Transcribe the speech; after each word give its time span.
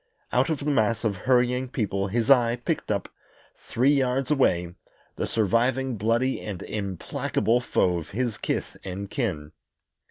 Out 0.33 0.49
of 0.49 0.57
the 0.65 0.65
mass 0.71 1.03
of 1.03 1.15
hurrying 1.15 1.69
people 1.69 2.07
his 2.07 2.31
eye 2.31 2.55
picked 2.55 2.89
up, 2.89 3.07
three 3.59 3.91
yards 3.91 4.31
away, 4.31 4.73
the 5.15 5.27
surviving 5.27 5.95
bloody 5.95 6.41
and 6.41 6.63
implacable 6.63 7.59
foe 7.59 7.99
of 7.99 8.09
his 8.09 8.39
kith 8.39 8.75
and 8.83 9.11
kin. 9.11 9.51